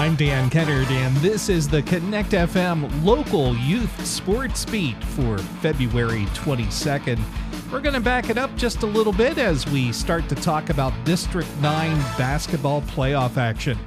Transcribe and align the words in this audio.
I'm 0.00 0.16
Dan 0.16 0.48
Kennard, 0.48 0.90
and 0.90 1.14
this 1.18 1.50
is 1.50 1.68
the 1.68 1.82
Connect 1.82 2.30
FM 2.30 3.04
local 3.04 3.54
youth 3.54 4.06
sports 4.06 4.64
beat 4.64 4.96
for 5.04 5.36
February 5.36 6.24
22nd. 6.32 7.20
We're 7.70 7.82
going 7.82 7.92
to 7.92 8.00
back 8.00 8.30
it 8.30 8.38
up 8.38 8.56
just 8.56 8.82
a 8.82 8.86
little 8.86 9.12
bit 9.12 9.36
as 9.36 9.68
we 9.68 9.92
start 9.92 10.26
to 10.30 10.34
talk 10.34 10.70
about 10.70 10.94
District 11.04 11.46
9 11.60 11.98
basketball 12.16 12.80
playoff 12.80 13.36
action. 13.36 13.78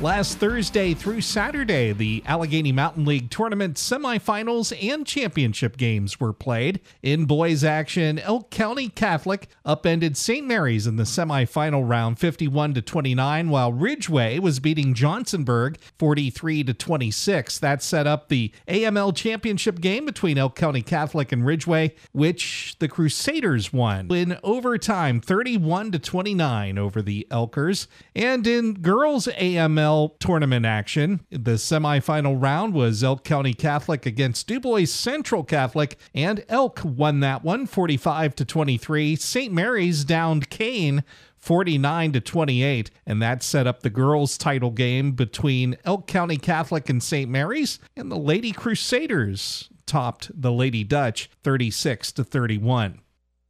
Last 0.00 0.38
Thursday 0.38 0.94
through 0.94 1.22
Saturday, 1.22 1.90
the 1.90 2.22
Allegheny 2.24 2.70
Mountain 2.70 3.04
League 3.04 3.30
tournament 3.30 3.74
semifinals 3.74 4.72
and 4.80 5.04
championship 5.04 5.76
games 5.76 6.20
were 6.20 6.32
played. 6.32 6.78
In 7.02 7.24
boys 7.24 7.64
action, 7.64 8.20
Elk 8.20 8.48
County 8.48 8.90
Catholic 8.90 9.48
upended 9.64 10.16
St. 10.16 10.46
Mary's 10.46 10.86
in 10.86 10.94
the 10.94 11.02
semifinal 11.02 11.88
round 11.88 12.20
51 12.20 12.74
to 12.74 12.80
29, 12.80 13.50
while 13.50 13.72
Ridgway 13.72 14.38
was 14.38 14.60
beating 14.60 14.94
Johnsonburg 14.94 15.78
43 15.98 16.62
to 16.62 16.74
26. 16.74 17.58
That 17.58 17.82
set 17.82 18.06
up 18.06 18.28
the 18.28 18.52
AML 18.68 19.16
championship 19.16 19.80
game 19.80 20.06
between 20.06 20.38
Elk 20.38 20.54
County 20.54 20.82
Catholic 20.82 21.32
and 21.32 21.44
Ridgway, 21.44 21.96
which 22.12 22.76
the 22.78 22.86
Crusaders 22.86 23.72
won 23.72 24.12
in 24.12 24.38
overtime 24.44 25.20
31 25.20 25.90
to 25.90 25.98
29 25.98 26.78
over 26.78 27.02
the 27.02 27.26
Elkers. 27.32 27.88
And 28.14 28.46
in 28.46 28.74
girls 28.74 29.26
AML 29.26 29.87
tournament 30.18 30.66
action. 30.66 31.20
The 31.30 31.52
semifinal 31.52 32.40
round 32.40 32.74
was 32.74 33.02
Elk 33.02 33.24
County 33.24 33.54
Catholic 33.54 34.06
against 34.06 34.46
Dubois 34.46 34.86
Central 34.86 35.44
Catholic, 35.44 35.98
and 36.14 36.44
Elk 36.48 36.80
won 36.84 37.20
that 37.20 37.42
one 37.44 37.66
45 37.66 38.34
to 38.36 38.44
23. 38.44 39.16
St. 39.16 39.52
Mary's 39.52 40.04
downed 40.04 40.50
Kane 40.50 41.04
49 41.36 42.12
to 42.12 42.20
28 42.20 42.90
and 43.06 43.22
that 43.22 43.42
set 43.42 43.66
up 43.66 43.82
the 43.82 43.90
girls 43.90 44.36
title 44.36 44.70
game 44.70 45.12
between 45.12 45.76
Elk 45.84 46.06
County 46.06 46.36
Catholic 46.36 46.88
and 46.88 47.02
St. 47.02 47.30
Mary's 47.30 47.78
and 47.96 48.10
the 48.10 48.16
Lady 48.16 48.50
Crusaders 48.52 49.68
topped 49.86 50.30
the 50.34 50.52
Lady 50.52 50.84
Dutch 50.84 51.30
36 51.44 52.12
to 52.12 52.24
31. 52.24 53.00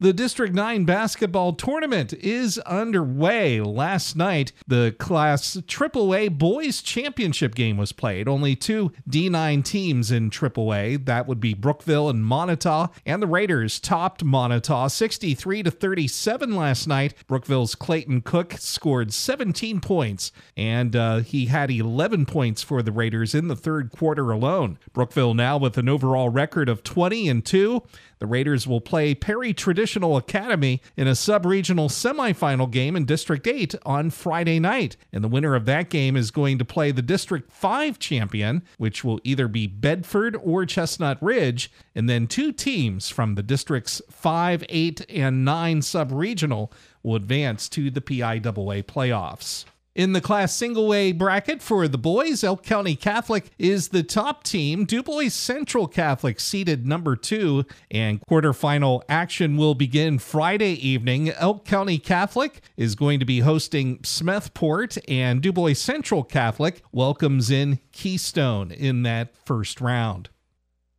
The 0.01 0.13
District 0.13 0.55
9 0.55 0.85
basketball 0.85 1.55
tournament 1.55 2.13
is 2.13 2.57
underway. 2.59 3.61
Last 3.61 4.15
night, 4.15 4.53
the 4.65 4.95
Class 4.97 5.57
AAA 5.67 6.39
Boys 6.39 6.83
Championship 6.83 7.57
game 7.57 7.77
was 7.77 7.91
played. 7.91 8.29
Only 8.29 8.55
two 8.55 8.93
D9 9.11 9.65
teams 9.65 10.13
in 10.13 10.31
AAA. 10.31 11.05
That 11.05 11.27
would 11.27 11.41
be 11.41 11.53
Brookville 11.53 12.09
and 12.09 12.25
Moniteau, 12.25 12.93
and 13.05 13.21
the 13.21 13.27
Raiders 13.27 13.81
topped 13.81 14.25
Moniteau 14.25 14.89
63 14.89 15.65
to 15.65 15.71
37 15.73 16.55
last 16.55 16.87
night. 16.87 17.15
Brookville's 17.27 17.75
Clayton 17.75 18.21
Cook 18.21 18.55
scored 18.61 19.13
17 19.13 19.81
points, 19.81 20.31
and 20.57 20.95
uh, 20.95 21.19
he 21.19 21.47
had 21.47 21.73
11 21.73 22.25
points 22.25 22.63
for 22.63 22.83
the 22.83 22.93
Raiders 22.93 23.35
in 23.35 23.49
the 23.49 23.57
third 23.57 23.91
quarter 23.91 24.31
alone. 24.31 24.79
Brookville 24.93 25.35
now 25.35 25.59
with 25.59 25.77
an 25.77 25.89
overall 25.89 26.29
record 26.29 26.69
of 26.69 26.85
20 26.85 27.29
and 27.29 27.45
2. 27.45 27.83
The 28.21 28.27
Raiders 28.27 28.67
will 28.67 28.81
play 28.81 29.15
Perry 29.15 29.53
Traditional 29.89 30.19
Academy 30.19 30.83
in 30.99 31.09
a 31.09 31.15
sub 31.15 31.47
regional 31.47 31.89
semifinal 31.89 32.71
game 32.71 32.95
in 32.95 33.07
District 33.07 33.47
8 33.47 33.75
on 33.87 34.11
Friday 34.11 34.61
night. 34.61 34.99
And 35.15 35.25
the 35.25 35.29
winner 35.29 35.55
of 35.55 35.65
that 35.65 35.89
game 35.89 36.15
is 36.15 36.31
going 36.31 36.59
to 36.59 36.65
play 36.67 36.91
the 36.91 37.01
District 37.01 37.51
5 37.51 37.99
champion, 37.99 38.65
which 38.77 39.03
will 39.03 39.19
either 39.25 39.49
be 39.49 39.67
Bedford 39.67 40.37
or 40.43 40.67
Chestnut 40.67 41.17
Ridge. 41.23 41.73
And 41.95 42.07
then 42.07 42.27
two 42.27 42.53
teams 42.53 43.09
from 43.09 43.35
the 43.35 43.43
Districts 43.43 44.03
5, 44.11 44.63
8, 44.69 45.07
and 45.09 45.43
9 45.43 45.81
sub 45.81 46.13
regional 46.13 46.71
will 47.03 47.17
advance 47.17 47.67
to 47.71 47.91
the 47.91 48.03
PIAA 48.03 48.83
playoffs. 48.83 49.65
In 49.99 50.13
the 50.13 50.21
Class 50.21 50.55
Single 50.55 50.95
A 50.95 51.11
bracket 51.11 51.61
for 51.61 51.89
the 51.89 51.99
boys, 51.99 52.45
Elk 52.45 52.63
County 52.63 52.95
Catholic 52.95 53.51
is 53.59 53.89
the 53.89 54.05
top 54.05 54.45
team. 54.45 54.85
Dubois 54.85 55.31
Central 55.31 55.89
Catholic 55.89 56.39
seeded 56.39 56.87
number 56.87 57.17
two, 57.17 57.65
and 57.91 58.21
quarterfinal 58.21 59.03
action 59.09 59.57
will 59.57 59.75
begin 59.75 60.21
Friday 60.21 60.75
evening. 60.75 61.31
Elk 61.31 61.65
County 61.65 61.99
Catholic 61.99 62.61
is 62.77 62.95
going 62.95 63.19
to 63.19 63.27
be 63.27 63.41
hosting 63.41 63.99
Smethport, 64.03 64.99
and 65.09 65.43
Dubois 65.43 65.73
Central 65.73 66.23
Catholic 66.23 66.81
welcomes 66.93 67.51
in 67.51 67.81
Keystone 67.91 68.71
in 68.71 69.03
that 69.03 69.35
first 69.45 69.81
round. 69.81 70.29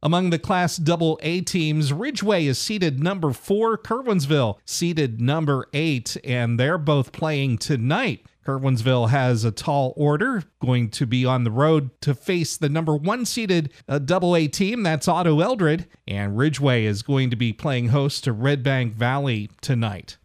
Among 0.03 0.29
the 0.29 0.39
Class 0.39 0.75
Double 0.75 1.17
A 1.23 1.39
teams, 1.39 1.93
Ridgway 1.93 2.45
is 2.47 2.57
seeded 2.57 3.01
number 3.01 3.31
four, 3.31 3.77
Curwensville 3.77 4.57
seeded 4.65 5.21
number 5.21 5.67
eight, 5.71 6.17
and 6.25 6.59
they're 6.59 6.77
both 6.77 7.13
playing 7.13 7.59
tonight. 7.59 8.25
Curwensville 8.45 9.09
has 9.09 9.43
a 9.43 9.51
tall 9.51 9.93
order 9.95 10.43
going 10.59 10.89
to 10.91 11.05
be 11.05 11.25
on 11.25 11.43
the 11.43 11.51
road 11.51 11.89
to 12.01 12.15
face 12.15 12.57
the 12.57 12.69
number 12.69 12.95
one 12.95 13.25
seeded 13.25 13.71
uh, 13.87 13.99
double 13.99 14.35
A 14.35 14.47
team. 14.47 14.83
That's 14.83 15.07
Otto 15.07 15.39
Eldred. 15.39 15.87
And 16.07 16.37
Ridgway 16.37 16.85
is 16.85 17.01
going 17.01 17.29
to 17.29 17.35
be 17.35 17.53
playing 17.53 17.89
host 17.89 18.23
to 18.23 18.33
Red 18.33 18.63
Bank 18.63 18.93
Valley 18.93 19.49
tonight. 19.61 20.17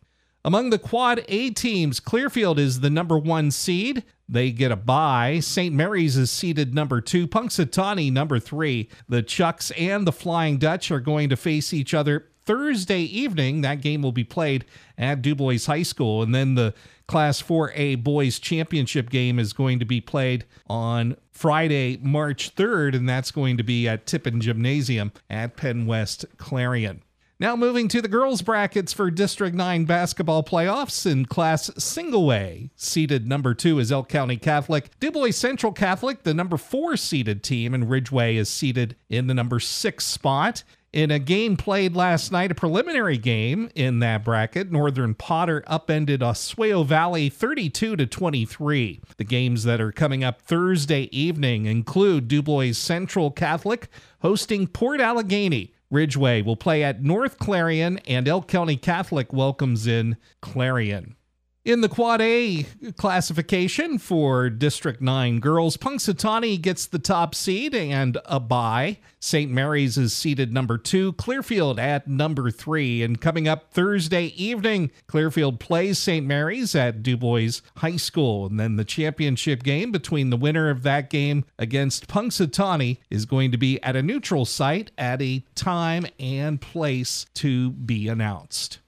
Among 0.44 0.70
the 0.70 0.78
quad 0.78 1.24
A 1.28 1.50
teams, 1.50 2.00
Clearfield 2.00 2.58
is 2.58 2.80
the 2.80 2.90
number 2.90 3.18
one 3.18 3.50
seed. 3.50 4.04
They 4.28 4.52
get 4.52 4.70
a 4.70 4.76
bye. 4.76 5.40
St. 5.40 5.74
Mary's 5.74 6.16
is 6.16 6.30
seeded 6.30 6.74
number 6.74 7.00
two. 7.00 7.26
Punxsutawney 7.26 8.12
number 8.12 8.38
three. 8.38 8.88
The 9.08 9.22
Chucks 9.22 9.70
and 9.72 10.06
the 10.06 10.12
Flying 10.12 10.58
Dutch 10.58 10.90
are 10.90 11.00
going 11.00 11.30
to 11.30 11.36
face 11.36 11.72
each 11.72 11.94
other 11.94 12.28
Thursday 12.46 13.00
evening. 13.00 13.60
That 13.60 13.80
game 13.80 14.02
will 14.02 14.12
be 14.12 14.24
played 14.24 14.64
at 14.98 15.22
Dubois 15.22 15.66
High 15.66 15.82
School. 15.82 16.22
And 16.22 16.34
then 16.34 16.54
the 16.54 16.74
Class 17.06 17.42
4A 17.42 18.02
Boys 18.02 18.38
Championship 18.38 19.10
game 19.10 19.38
is 19.38 19.52
going 19.52 19.78
to 19.78 19.84
be 19.84 20.00
played 20.00 20.44
on 20.66 21.16
Friday, 21.30 21.98
March 22.00 22.54
3rd, 22.54 22.94
and 22.94 23.08
that's 23.08 23.30
going 23.30 23.56
to 23.56 23.62
be 23.62 23.88
at 23.88 24.06
Tippin 24.06 24.40
Gymnasium 24.40 25.12
at 25.28 25.56
Penn 25.56 25.86
West 25.86 26.24
Clarion. 26.38 27.02
Now 27.40 27.56
moving 27.56 27.88
to 27.88 28.00
the 28.00 28.08
girls 28.08 28.42
brackets 28.42 28.92
for 28.92 29.10
District 29.10 29.56
9 29.56 29.86
basketball 29.86 30.44
playoffs 30.44 31.04
in 31.04 31.26
Class 31.26 31.68
Single 31.76 32.32
A. 32.32 32.70
Seeded 32.76 33.26
number 33.26 33.54
2 33.54 33.80
is 33.80 33.90
Elk 33.90 34.08
County 34.08 34.36
Catholic. 34.36 34.88
Dubois 35.00 35.32
Central 35.32 35.72
Catholic, 35.72 36.22
the 36.22 36.32
number 36.32 36.56
4 36.56 36.96
seeded 36.96 37.42
team, 37.42 37.74
and 37.74 37.90
Ridgway 37.90 38.36
is 38.36 38.48
seated 38.48 38.94
in 39.08 39.26
the 39.26 39.34
number 39.34 39.58
6 39.58 40.06
spot. 40.06 40.62
In 40.94 41.10
a 41.10 41.18
game 41.18 41.56
played 41.56 41.96
last 41.96 42.30
night, 42.30 42.52
a 42.52 42.54
preliminary 42.54 43.18
game 43.18 43.68
in 43.74 43.98
that 43.98 44.22
bracket, 44.22 44.70
Northern 44.70 45.12
Potter 45.12 45.64
upended 45.66 46.20
Oswayo 46.20 46.86
Valley 46.86 47.28
32 47.28 47.96
to 47.96 48.06
23. 48.06 49.00
The 49.16 49.24
games 49.24 49.64
that 49.64 49.80
are 49.80 49.90
coming 49.90 50.22
up 50.22 50.40
Thursday 50.40 51.08
evening 51.10 51.66
include 51.66 52.28
Dubois 52.28 52.74
Central 52.74 53.32
Catholic 53.32 53.88
hosting 54.20 54.68
Port 54.68 55.00
Allegany. 55.00 55.72
Ridgway 55.90 56.42
will 56.42 56.54
play 56.54 56.84
at 56.84 57.02
North 57.02 57.40
Clarion, 57.40 57.98
and 58.06 58.28
Elk 58.28 58.46
County 58.46 58.76
Catholic 58.76 59.32
welcomes 59.32 59.88
in 59.88 60.16
Clarion. 60.42 61.16
In 61.64 61.80
the 61.80 61.88
Quad 61.88 62.20
A 62.20 62.66
classification 62.98 63.96
for 63.96 64.50
District 64.50 65.00
9 65.00 65.40
girls, 65.40 65.78
Punxsutawney 65.78 66.60
gets 66.60 66.84
the 66.84 66.98
top 66.98 67.34
seed 67.34 67.74
and 67.74 68.18
a 68.26 68.38
bye. 68.38 68.98
St. 69.18 69.50
Mary's 69.50 69.96
is 69.96 70.12
seeded 70.12 70.52
number 70.52 70.76
two, 70.76 71.14
Clearfield 71.14 71.80
at 71.80 72.06
number 72.06 72.50
three. 72.50 73.02
And 73.02 73.18
coming 73.18 73.48
up 73.48 73.72
Thursday 73.72 74.26
evening, 74.36 74.90
Clearfield 75.06 75.58
plays 75.58 75.98
St. 75.98 76.26
Mary's 76.26 76.74
at 76.74 77.02
Dubois 77.02 77.62
High 77.78 77.96
School. 77.96 78.44
And 78.44 78.60
then 78.60 78.76
the 78.76 78.84
championship 78.84 79.62
game 79.62 79.90
between 79.90 80.28
the 80.28 80.36
winner 80.36 80.68
of 80.68 80.82
that 80.82 81.08
game 81.08 81.46
against 81.58 82.08
Punxsutawney 82.08 82.98
is 83.08 83.24
going 83.24 83.50
to 83.52 83.56
be 83.56 83.82
at 83.82 83.96
a 83.96 84.02
neutral 84.02 84.44
site 84.44 84.90
at 84.98 85.22
a 85.22 85.42
time 85.54 86.04
and 86.20 86.60
place 86.60 87.24
to 87.36 87.70
be 87.70 88.06
announced. 88.06 88.80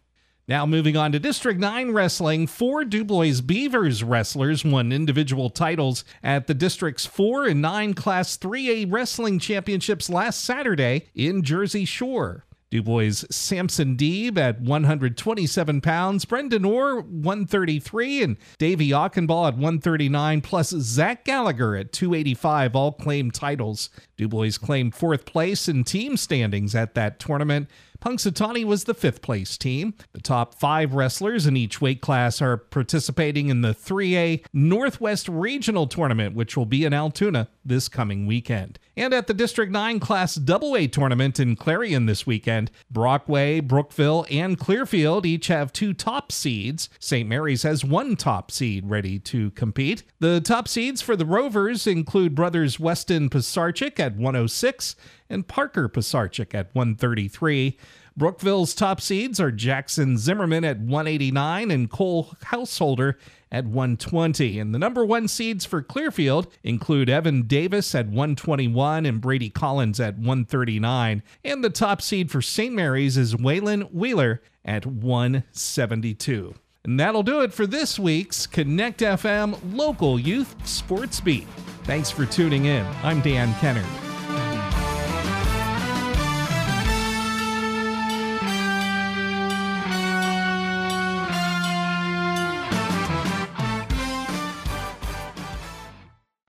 Now, 0.48 0.64
moving 0.64 0.96
on 0.96 1.10
to 1.10 1.18
District 1.18 1.58
9 1.58 1.90
Wrestling, 1.90 2.46
four 2.46 2.84
Dubois 2.84 3.40
Beavers 3.40 4.04
wrestlers 4.04 4.64
won 4.64 4.92
individual 4.92 5.50
titles 5.50 6.04
at 6.22 6.46
the 6.46 6.54
District's 6.54 7.04
4 7.04 7.46
and 7.46 7.60
9 7.60 7.94
Class 7.94 8.38
3A 8.38 8.86
Wrestling 8.88 9.40
Championships 9.40 10.08
last 10.08 10.44
Saturday 10.44 11.08
in 11.16 11.42
Jersey 11.42 11.84
Shore. 11.84 12.44
Dubois 12.70 13.24
Samson 13.30 13.96
Deeb 13.96 14.38
at 14.38 14.60
127 14.60 15.80
pounds, 15.80 16.24
Brendan 16.24 16.64
Orr 16.64 17.00
133, 17.00 18.22
and 18.22 18.36
Davey 18.58 18.90
Ockenball 18.90 19.48
at 19.48 19.54
139, 19.54 20.40
plus 20.42 20.70
Zach 20.70 21.24
Gallagher 21.24 21.74
at 21.74 21.92
285 21.92 22.76
all 22.76 22.92
claimed 22.92 23.34
titles. 23.34 23.90
Dubois 24.16 24.58
claimed 24.58 24.94
fourth 24.94 25.24
place 25.24 25.68
in 25.68 25.84
team 25.84 26.16
standings 26.16 26.74
at 26.74 26.94
that 26.94 27.18
tournament. 27.18 27.68
Punxsutawney 28.06 28.64
was 28.64 28.84
the 28.84 28.94
fifth 28.94 29.20
place 29.20 29.58
team. 29.58 29.92
The 30.12 30.20
top 30.20 30.54
five 30.54 30.94
wrestlers 30.94 31.44
in 31.44 31.56
each 31.56 31.80
weight 31.80 32.00
class 32.00 32.40
are 32.40 32.56
participating 32.56 33.48
in 33.48 33.62
the 33.62 33.74
3A 33.74 34.44
Northwest 34.52 35.28
Regional 35.28 35.88
Tournament, 35.88 36.36
which 36.36 36.56
will 36.56 36.66
be 36.66 36.84
in 36.84 36.92
Altoona 36.92 37.48
this 37.64 37.88
coming 37.88 38.24
weekend. 38.24 38.78
And 38.96 39.12
at 39.12 39.26
the 39.26 39.34
District 39.34 39.72
9 39.72 39.98
Class 39.98 40.38
AA 40.38 40.86
tournament 40.86 41.40
in 41.40 41.56
Clarion 41.56 42.06
this 42.06 42.24
weekend, 42.28 42.70
Brockway, 42.92 43.58
Brookville, 43.58 44.24
and 44.30 44.56
Clearfield 44.56 45.26
each 45.26 45.48
have 45.48 45.72
two 45.72 45.92
top 45.92 46.30
seeds. 46.30 46.88
St. 47.00 47.28
Mary's 47.28 47.64
has 47.64 47.84
one 47.84 48.14
top 48.14 48.52
seed 48.52 48.88
ready 48.88 49.18
to 49.18 49.50
compete. 49.50 50.04
The 50.20 50.40
top 50.40 50.68
seeds 50.68 51.02
for 51.02 51.16
the 51.16 51.26
Rovers 51.26 51.88
include 51.88 52.36
brothers 52.36 52.78
Weston 52.78 53.28
Pisarchik 53.30 53.98
at 53.98 54.14
106 54.14 54.94
and 55.28 55.46
Parker 55.46 55.88
Pisarchik 55.88 56.54
at 56.54 56.74
133. 56.74 57.76
Brookville's 58.16 58.74
top 58.74 59.00
seeds 59.00 59.38
are 59.38 59.50
Jackson 59.52 60.16
Zimmerman 60.16 60.64
at 60.64 60.78
189 60.78 61.70
and 61.70 61.90
Cole 61.90 62.34
Householder 62.44 63.18
at 63.52 63.66
120. 63.66 64.58
And 64.58 64.74
the 64.74 64.78
number 64.78 65.04
one 65.04 65.28
seeds 65.28 65.66
for 65.66 65.82
Clearfield 65.82 66.46
include 66.62 67.10
Evan 67.10 67.42
Davis 67.42 67.94
at 67.94 68.06
121 68.06 69.04
and 69.04 69.20
Brady 69.20 69.50
Collins 69.50 70.00
at 70.00 70.14
139. 70.14 71.22
And 71.44 71.62
the 71.62 71.70
top 71.70 72.00
seed 72.00 72.30
for 72.30 72.40
St. 72.40 72.74
Mary's 72.74 73.18
is 73.18 73.34
Waylon 73.34 73.92
Wheeler 73.92 74.40
at 74.64 74.86
172. 74.86 76.54
And 76.84 76.98
that'll 76.98 77.22
do 77.22 77.42
it 77.42 77.52
for 77.52 77.66
this 77.66 77.98
week's 77.98 78.46
Connect 78.46 79.00
FM 79.00 79.58
Local 79.74 80.18
Youth 80.18 80.54
Sports 80.66 81.20
Beat. 81.20 81.46
Thanks 81.82 82.10
for 82.10 82.24
tuning 82.24 82.64
in. 82.64 82.86
I'm 83.02 83.20
Dan 83.20 83.52
Kennard. 83.60 84.05